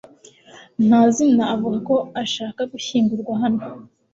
[0.87, 3.61] Ntazina avuga ko ashaka gushyingurwa hano.